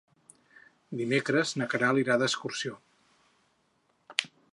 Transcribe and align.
Dimecres 1.01 1.51
na 1.61 1.67
Queralt 1.73 2.03
irà 2.05 2.15
d'excursió. 2.23 2.79